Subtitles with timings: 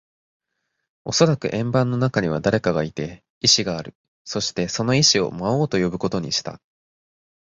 [1.05, 3.93] おそらく円盤の中には誰かがいて、意志がある。
[4.23, 6.59] そして、その意思を魔王と呼ぶことにした。